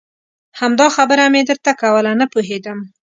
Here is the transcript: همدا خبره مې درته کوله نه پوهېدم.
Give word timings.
همدا 0.59 0.87
خبره 0.95 1.23
مې 1.33 1.41
درته 1.49 1.71
کوله 1.81 2.11
نه 2.19 2.25
پوهېدم. 2.31 2.79